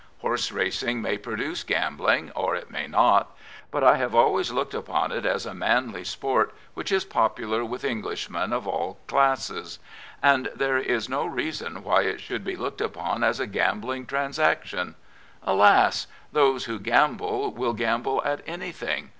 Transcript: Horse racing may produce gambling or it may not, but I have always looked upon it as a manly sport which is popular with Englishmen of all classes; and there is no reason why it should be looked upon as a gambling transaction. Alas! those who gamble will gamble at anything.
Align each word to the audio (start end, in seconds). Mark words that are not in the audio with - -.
Horse 0.21 0.51
racing 0.51 0.99
may 1.03 1.15
produce 1.19 1.63
gambling 1.63 2.31
or 2.35 2.55
it 2.55 2.71
may 2.71 2.87
not, 2.87 3.37
but 3.69 3.83
I 3.83 3.97
have 3.97 4.15
always 4.15 4.49
looked 4.51 4.73
upon 4.73 5.11
it 5.11 5.27
as 5.27 5.45
a 5.45 5.53
manly 5.53 6.03
sport 6.03 6.55
which 6.73 6.91
is 6.91 7.05
popular 7.05 7.63
with 7.63 7.83
Englishmen 7.85 8.51
of 8.51 8.67
all 8.67 8.97
classes; 9.05 9.77
and 10.23 10.49
there 10.55 10.79
is 10.79 11.07
no 11.07 11.27
reason 11.27 11.83
why 11.83 12.01
it 12.01 12.19
should 12.19 12.43
be 12.43 12.55
looked 12.55 12.81
upon 12.81 13.23
as 13.23 13.39
a 13.39 13.45
gambling 13.45 14.07
transaction. 14.07 14.95
Alas! 15.43 16.07
those 16.31 16.65
who 16.65 16.79
gamble 16.79 17.51
will 17.51 17.73
gamble 17.73 18.23
at 18.25 18.41
anything. 18.47 19.09